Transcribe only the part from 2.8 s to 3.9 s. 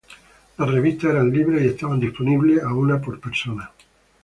por persona.